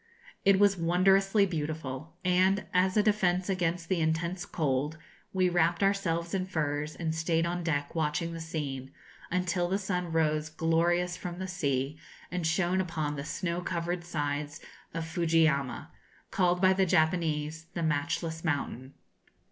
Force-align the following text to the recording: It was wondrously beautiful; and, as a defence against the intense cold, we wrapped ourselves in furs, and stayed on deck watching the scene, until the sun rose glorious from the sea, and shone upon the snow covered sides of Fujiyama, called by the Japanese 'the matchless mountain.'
It 0.43 0.57
was 0.57 0.77
wondrously 0.79 1.45
beautiful; 1.45 2.15
and, 2.25 2.65
as 2.73 2.97
a 2.97 3.03
defence 3.03 3.49
against 3.49 3.87
the 3.87 4.01
intense 4.01 4.47
cold, 4.47 4.97
we 5.31 5.47
wrapped 5.47 5.83
ourselves 5.83 6.33
in 6.33 6.47
furs, 6.47 6.95
and 6.95 7.13
stayed 7.13 7.45
on 7.45 7.61
deck 7.63 7.93
watching 7.93 8.33
the 8.33 8.39
scene, 8.39 8.91
until 9.29 9.69
the 9.69 9.77
sun 9.77 10.11
rose 10.11 10.49
glorious 10.49 11.17
from 11.17 11.37
the 11.37 11.47
sea, 11.47 11.99
and 12.31 12.47
shone 12.47 12.81
upon 12.81 13.15
the 13.15 13.23
snow 13.23 13.61
covered 13.61 14.03
sides 14.03 14.59
of 14.91 15.05
Fujiyama, 15.05 15.91
called 16.31 16.59
by 16.59 16.73
the 16.73 16.87
Japanese 16.87 17.65
'the 17.75 17.83
matchless 17.83 18.43
mountain.' 18.43 18.95